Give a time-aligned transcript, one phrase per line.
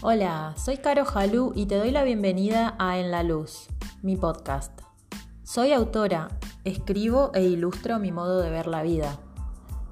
[0.00, 3.66] Hola, soy Caro Jalú y te doy la bienvenida a En la Luz,
[4.00, 4.80] mi podcast.
[5.42, 6.28] Soy autora,
[6.62, 9.18] escribo e ilustro mi modo de ver la vida.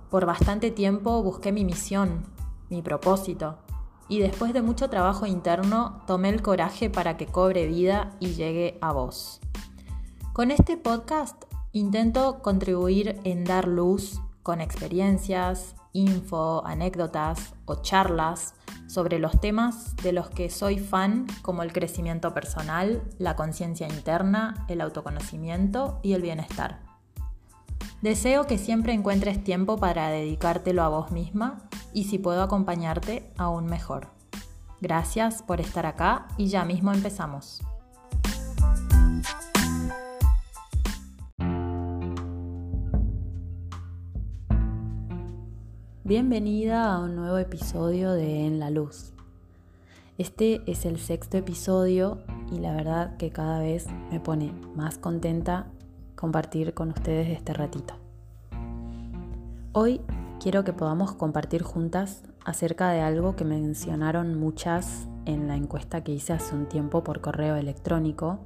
[0.09, 2.23] Por bastante tiempo busqué mi misión,
[2.71, 3.59] mi propósito,
[4.09, 8.79] y después de mucho trabajo interno tomé el coraje para que cobre vida y llegue
[8.81, 9.41] a vos.
[10.33, 18.55] Con este podcast intento contribuir en dar luz con experiencias, info, anécdotas o charlas
[18.87, 24.65] sobre los temas de los que soy fan como el crecimiento personal, la conciencia interna,
[24.69, 26.81] el autoconocimiento y el bienestar.
[28.03, 33.67] Deseo que siempre encuentres tiempo para dedicártelo a vos misma y si puedo acompañarte, aún
[33.67, 34.09] mejor.
[34.81, 37.63] Gracias por estar acá y ya mismo empezamos.
[46.07, 49.13] Bienvenida a un nuevo episodio de En la Luz.
[50.19, 52.21] Este es el sexto episodio
[52.53, 55.67] y la verdad que cada vez me pone más contenta
[56.15, 57.95] compartir con ustedes este ratito.
[59.73, 60.01] Hoy
[60.39, 66.13] quiero que podamos compartir juntas acerca de algo que mencionaron muchas en la encuesta que
[66.13, 68.39] hice hace un tiempo por correo electrónico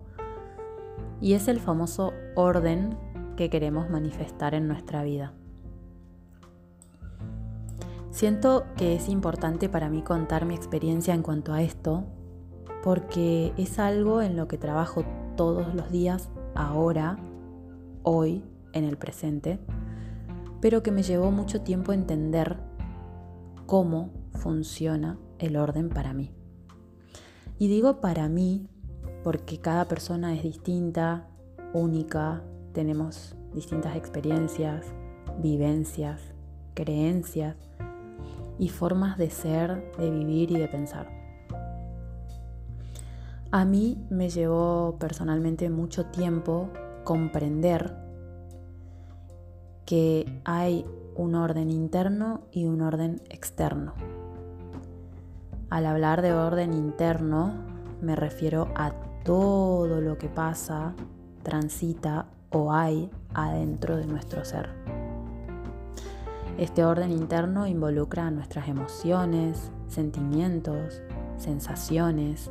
[1.21, 2.97] y es el famoso orden
[3.37, 5.35] que queremos manifestar en nuestra vida.
[8.21, 12.05] Siento que es importante para mí contar mi experiencia en cuanto a esto,
[12.83, 15.05] porque es algo en lo que trabajo
[15.39, 17.17] todos los días, ahora,
[18.03, 19.59] hoy, en el presente,
[20.61, 22.59] pero que me llevó mucho tiempo entender
[23.65, 26.31] cómo funciona el orden para mí.
[27.59, 28.69] Y digo para mí
[29.25, 31.27] porque cada persona es distinta,
[31.73, 34.85] única, tenemos distintas experiencias,
[35.41, 36.21] vivencias,
[36.75, 37.57] creencias
[38.61, 41.09] y formas de ser, de vivir y de pensar.
[43.51, 46.69] A mí me llevó personalmente mucho tiempo
[47.03, 47.97] comprender
[49.87, 50.85] que hay
[51.17, 53.95] un orden interno y un orden externo.
[55.71, 57.55] Al hablar de orden interno
[58.03, 58.93] me refiero a
[59.25, 60.95] todo lo que pasa,
[61.43, 65.00] transita o hay adentro de nuestro ser.
[66.61, 71.01] Este orden interno involucra nuestras emociones, sentimientos,
[71.39, 72.51] sensaciones,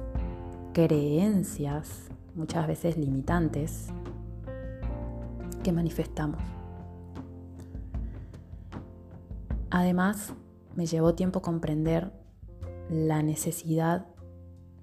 [0.74, 3.90] creencias, muchas veces limitantes,
[5.62, 6.42] que manifestamos.
[9.70, 10.34] Además,
[10.76, 12.12] me llevó tiempo comprender
[12.90, 14.08] la necesidad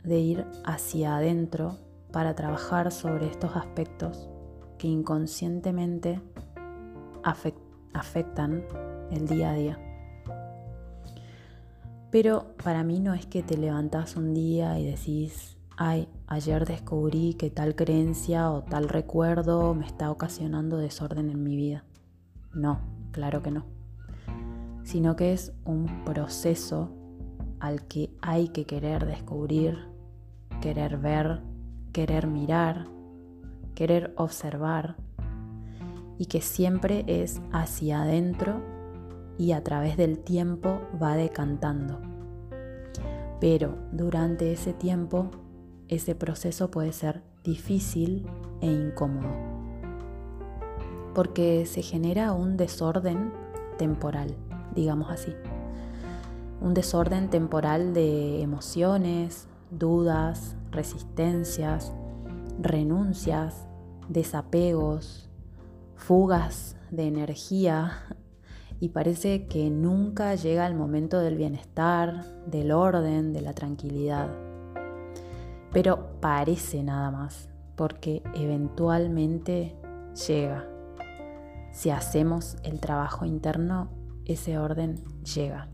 [0.05, 1.79] de ir hacia adentro
[2.13, 4.31] para trabajar sobre estos aspectos
[4.79, 6.21] que inconscientemente
[7.93, 8.63] afectan
[9.11, 9.79] el día a día.
[12.11, 17.35] Pero para mí no es que te levantas un día y decís, ay, ayer descubrí
[17.35, 21.85] que tal creencia o tal recuerdo me está ocasionando desorden en mi vida.
[22.55, 22.81] No,
[23.11, 23.65] claro que no.
[24.85, 26.91] Sino que es un proceso
[27.61, 29.77] al que hay que querer descubrir,
[30.61, 31.43] querer ver,
[31.93, 32.87] querer mirar,
[33.75, 34.97] querer observar
[36.19, 38.76] y que siempre es hacia adentro
[39.39, 42.01] y a través del tiempo va decantando.
[43.41, 45.31] Pero durante ese tiempo
[45.89, 48.27] ese proceso puede ser difícil
[48.61, 49.29] e incómodo,
[51.15, 53.33] porque se genera un desorden
[53.79, 54.35] temporal,
[54.75, 55.33] digamos así.
[56.61, 61.93] Un desorden temporal de emociones, dudas, resistencias,
[62.61, 63.67] renuncias,
[64.09, 65.29] desapegos,
[65.95, 67.93] fugas de energía
[68.81, 74.29] y parece que nunca llega el momento del bienestar, del orden, de la tranquilidad.
[75.73, 79.77] Pero parece nada más, porque eventualmente
[80.27, 80.67] llega.
[81.73, 83.91] Si hacemos el trabajo interno,
[84.25, 85.69] ese orden llega.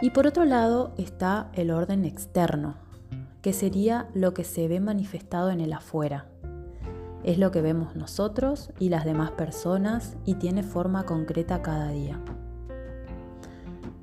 [0.00, 2.76] Y por otro lado está el orden externo,
[3.40, 6.26] que sería lo que se ve manifestado en el afuera,
[7.24, 12.20] es lo que vemos nosotros y las demás personas y tiene forma concreta cada día.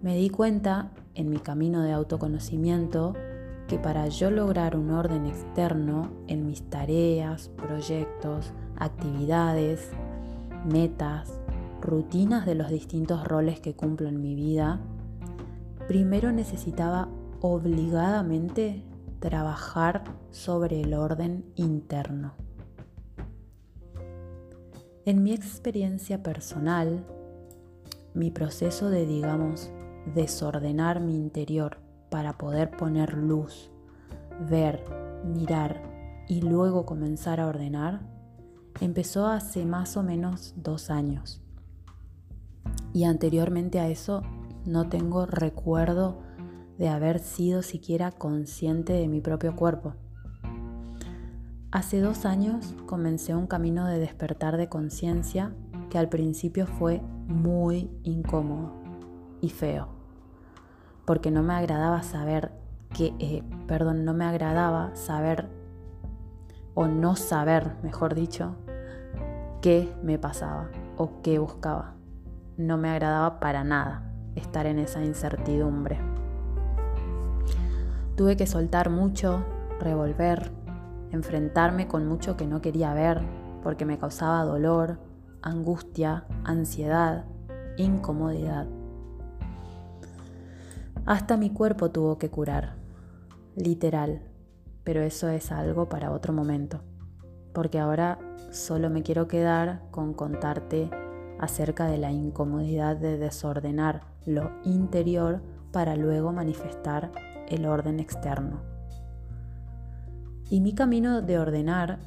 [0.01, 3.13] Me di cuenta en mi camino de autoconocimiento
[3.67, 9.89] que para yo lograr un orden externo en mis tareas, proyectos, actividades,
[10.65, 11.39] metas,
[11.81, 14.81] rutinas de los distintos roles que cumplo en mi vida,
[15.87, 17.09] primero necesitaba
[17.41, 18.83] obligadamente
[19.19, 22.33] trabajar sobre el orden interno.
[25.05, 27.05] En mi experiencia personal,
[28.13, 29.69] mi proceso de, digamos,
[30.15, 31.79] desordenar mi interior
[32.09, 33.69] para poder poner luz,
[34.49, 34.81] ver,
[35.25, 35.81] mirar
[36.29, 37.99] y luego comenzar a ordenar
[38.79, 41.41] empezó hace más o menos dos años.
[42.93, 44.21] Y anteriormente a eso
[44.65, 46.19] no tengo recuerdo
[46.77, 49.95] de haber sido siquiera consciente de mi propio cuerpo.
[51.73, 55.55] Hace dos años comencé un camino de despertar de conciencia
[55.89, 58.73] que al principio fue muy incómodo
[59.41, 59.87] y feo,
[61.03, 62.51] porque no me agradaba saber
[62.95, 65.49] que, eh, perdón, no me agradaba saber
[66.75, 68.55] o no saber, mejor dicho,
[69.63, 71.95] qué me pasaba o qué buscaba.
[72.55, 75.97] No me agradaba para nada estar en esa incertidumbre.
[78.15, 79.43] Tuve que soltar mucho,
[79.79, 80.51] revolver,
[81.13, 83.21] enfrentarme con mucho que no quería ver
[83.61, 84.99] porque me causaba dolor,
[85.41, 87.25] angustia, ansiedad,
[87.77, 88.67] incomodidad.
[91.05, 92.75] Hasta mi cuerpo tuvo que curar,
[93.55, 94.21] literal,
[94.83, 96.81] pero eso es algo para otro momento,
[97.53, 98.19] porque ahora
[98.51, 100.89] solo me quiero quedar con contarte
[101.39, 107.11] acerca de la incomodidad de desordenar lo interior para luego manifestar
[107.49, 108.72] el orden externo.
[110.53, 111.97] Y mi camino de ordenar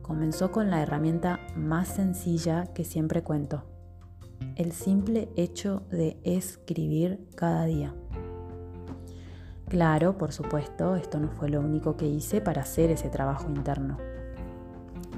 [0.00, 3.64] comenzó con la herramienta más sencilla que siempre cuento,
[4.54, 7.96] el simple hecho de escribir cada día.
[9.68, 13.96] Claro, por supuesto, esto no fue lo único que hice para hacer ese trabajo interno,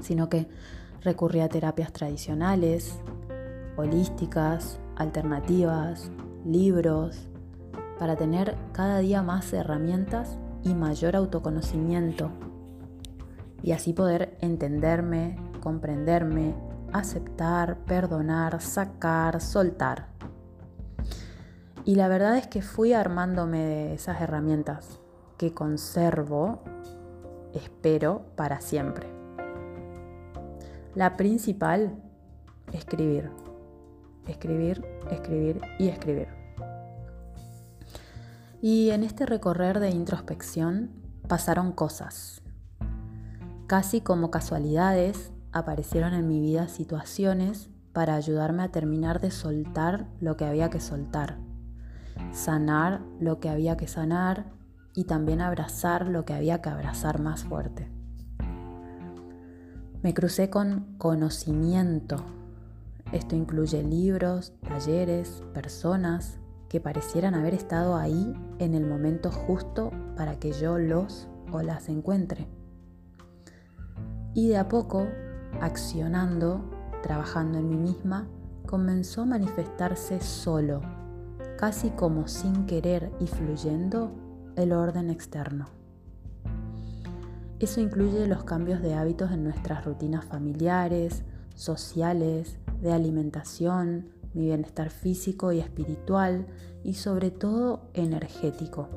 [0.01, 0.47] sino que
[1.03, 2.99] recurrí a terapias tradicionales,
[3.77, 6.09] holísticas, alternativas,
[6.43, 7.29] libros,
[7.99, 12.31] para tener cada día más herramientas y mayor autoconocimiento
[13.61, 16.55] y así poder entenderme, comprenderme,
[16.93, 20.07] aceptar, perdonar, sacar, soltar.
[21.85, 24.99] Y la verdad es que fui armándome de esas herramientas
[25.37, 26.61] que conservo,
[27.53, 29.07] espero, para siempre.
[30.95, 32.01] La principal,
[32.73, 33.31] escribir.
[34.27, 36.27] Escribir, escribir y escribir.
[38.61, 40.91] Y en este recorrer de introspección
[41.27, 42.41] pasaron cosas,
[43.69, 50.37] Casi como casualidades, aparecieron en mi vida situaciones para ayudarme a terminar de soltar lo
[50.37, 51.37] que había que soltar,
[52.31, 54.51] sanar lo que había que sanar
[54.95, 57.91] y también abrazar lo que había que abrazar más fuerte.
[60.01, 62.25] Me crucé con conocimiento.
[63.11, 66.39] Esto incluye libros, talleres, personas
[66.69, 71.87] que parecieran haber estado ahí en el momento justo para que yo los o las
[71.87, 72.47] encuentre.
[74.33, 75.07] Y de a poco,
[75.59, 76.61] accionando,
[77.01, 78.27] trabajando en mí misma,
[78.65, 80.81] comenzó a manifestarse solo,
[81.57, 84.11] casi como sin querer y fluyendo,
[84.55, 85.67] el orden externo.
[87.59, 91.23] Eso incluye los cambios de hábitos en nuestras rutinas familiares,
[91.55, 96.45] sociales, de alimentación, mi bienestar físico y espiritual
[96.83, 98.87] y sobre todo energético.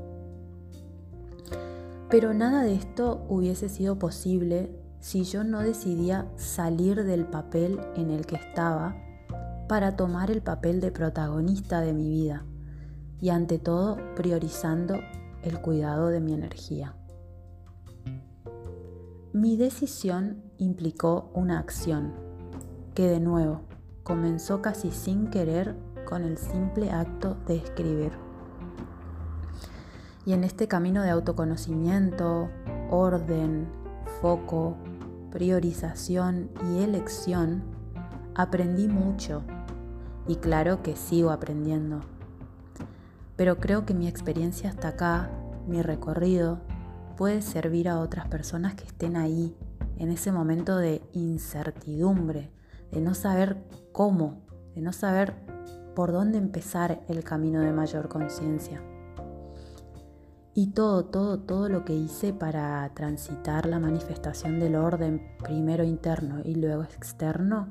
[2.09, 8.11] Pero nada de esto hubiese sido posible si yo no decidía salir del papel en
[8.11, 8.95] el que estaba
[9.69, 12.45] para tomar el papel de protagonista de mi vida
[13.21, 15.01] y ante todo priorizando
[15.43, 16.95] el cuidado de mi energía.
[19.33, 22.13] Mi decisión implicó una acción
[22.95, 23.63] que de nuevo
[24.05, 25.75] comenzó casi sin querer
[26.05, 28.13] con el simple acto de escribir.
[30.25, 32.51] Y en este camino de autoconocimiento,
[32.89, 33.67] orden,
[34.21, 34.77] foco,
[35.33, 37.63] priorización y elección,
[38.35, 39.43] aprendí mucho
[40.29, 42.01] y claro que sigo aprendiendo.
[43.37, 45.31] Pero creo que mi experiencia hasta acá,
[45.67, 46.61] mi recorrido,
[47.17, 49.57] puede servir a otras personas que estén ahí,
[49.97, 52.51] en ese momento de incertidumbre,
[52.91, 54.43] de no saber cómo,
[54.75, 55.35] de no saber
[55.95, 58.83] por dónde empezar el camino de mayor conciencia.
[60.55, 66.41] Y todo, todo, todo lo que hice para transitar la manifestación del orden, primero interno
[66.45, 67.69] y luego externo,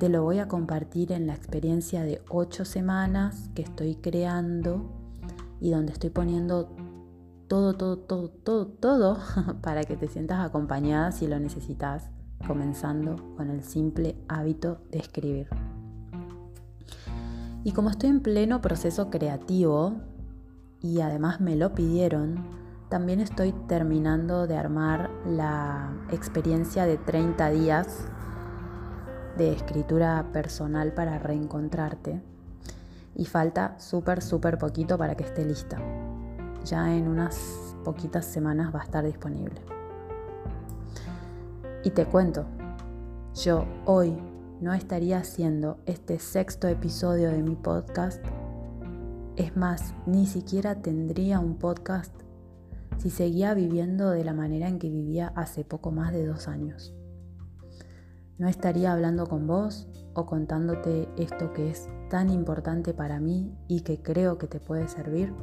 [0.00, 4.90] te lo voy a compartir en la experiencia de ocho semanas que estoy creando
[5.60, 6.74] y donde estoy poniendo
[7.46, 9.18] todo, todo, todo, todo, todo
[9.62, 12.10] para que te sientas acompañada si lo necesitas,
[12.44, 15.48] comenzando con el simple hábito de escribir.
[17.62, 19.94] Y como estoy en pleno proceso creativo,
[20.84, 22.44] y además me lo pidieron,
[22.90, 28.04] también estoy terminando de armar la experiencia de 30 días
[29.38, 32.20] de escritura personal para reencontrarte
[33.14, 35.78] y falta súper, súper poquito para que esté lista.
[36.66, 39.62] ya en unas poquitas semanas va a estar disponible.
[41.82, 42.44] Y te cuento,
[43.34, 44.18] yo hoy
[44.60, 48.22] no estaría haciendo este sexto episodio de mi podcast.
[49.36, 52.14] Es más, ni siquiera tendría un podcast
[52.98, 56.94] si seguía viviendo de la manera en que vivía hace poco más de dos años.
[58.38, 63.80] No estaría hablando con vos o contándote esto que es tan importante para mí y
[63.80, 65.34] que creo que te puede servir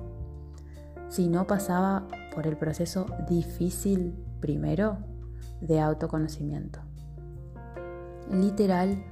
[1.10, 5.00] si no pasaba por el proceso difícil primero
[5.60, 6.80] de autoconocimiento.
[8.32, 9.04] Literal,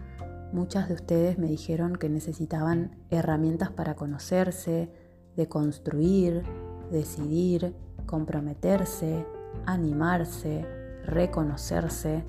[0.52, 4.92] muchas de ustedes me dijeron que necesitaban herramientas para conocerse,
[5.36, 6.44] de construir,
[6.92, 7.76] decidir,
[8.06, 9.26] comprometerse,
[9.66, 10.66] animarse,
[11.06, 12.24] reconocerse,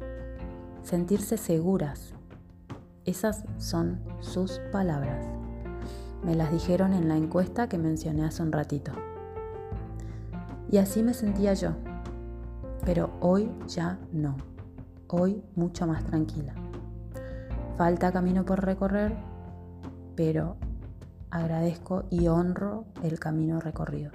[0.83, 2.15] sentirse seguras.
[3.05, 5.27] Esas son sus palabras.
[6.23, 8.93] Me las dijeron en la encuesta que mencioné hace un ratito.
[10.71, 11.71] Y así me sentía yo.
[12.85, 14.37] Pero hoy ya no.
[15.09, 16.60] Hoy mucho más tranquila.
[17.81, 19.17] Falta camino por recorrer,
[20.15, 20.59] pero
[21.31, 24.11] agradezco y honro el camino recorrido.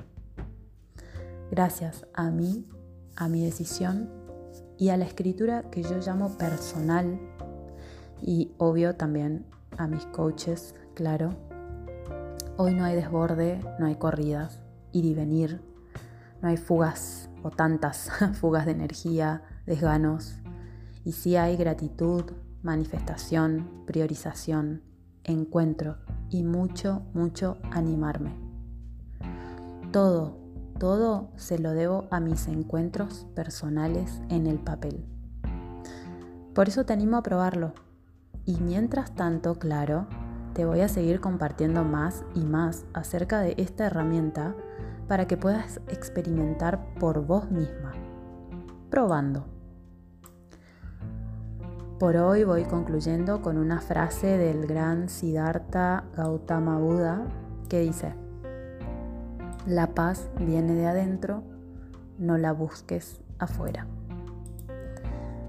[1.49, 2.69] Gracias a mí,
[3.15, 4.11] a mi decisión
[4.77, 7.19] y a la escritura que yo llamo personal
[8.21, 9.47] y obvio también
[9.79, 11.31] a mis coaches, claro.
[12.57, 15.59] Hoy no hay desborde, no hay corridas, ir y venir,
[16.39, 20.35] no hay fugas o tantas fugas de energía, desganos,
[21.03, 22.25] y sí hay gratitud,
[22.65, 24.81] manifestación, priorización,
[25.23, 25.97] encuentro
[26.29, 28.35] y mucho, mucho animarme.
[29.91, 30.37] Todo,
[30.79, 35.05] todo se lo debo a mis encuentros personales en el papel.
[36.53, 37.73] Por eso te animo a probarlo.
[38.45, 40.07] Y mientras tanto, claro,
[40.53, 44.55] te voy a seguir compartiendo más y más acerca de esta herramienta
[45.07, 47.93] para que puedas experimentar por vos misma,
[48.89, 49.54] probando.
[51.99, 57.25] Por hoy voy concluyendo con una frase del gran Siddhartha Gautama Buda
[57.69, 58.13] que dice,
[59.65, 61.43] la paz viene de adentro,
[62.19, 63.87] no la busques afuera.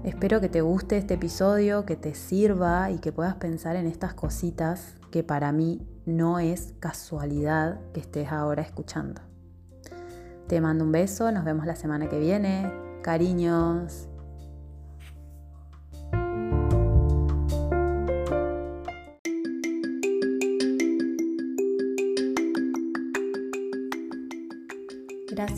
[0.05, 4.13] Espero que te guste este episodio, que te sirva y que puedas pensar en estas
[4.13, 9.21] cositas que para mí no es casualidad que estés ahora escuchando.
[10.47, 12.71] Te mando un beso, nos vemos la semana que viene.
[13.01, 14.07] Cariños.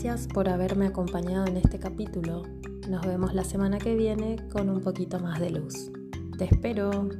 [0.02, 2.44] Gracias por haberme acompañado en este capítulo.
[2.88, 5.90] Nos vemos la semana que viene con un poquito más de luz.
[6.38, 7.10] Te espero.